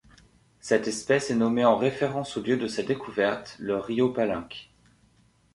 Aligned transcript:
Cette 0.59 0.87
espèce 0.87 1.29
est 1.29 1.35
nommée 1.35 1.63
en 1.63 1.77
référence 1.77 2.35
au 2.35 2.41
lieu 2.41 2.57
de 2.57 2.65
sa 2.65 2.81
découverte, 2.81 3.55
le 3.59 3.77
Rio 3.77 4.09
Palenque. 4.11 4.71